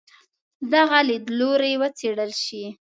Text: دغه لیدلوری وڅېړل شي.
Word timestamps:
دغه 0.73 0.97
لیدلوری 1.09 1.73
وڅېړل 1.81 2.31
شي. 2.43 2.63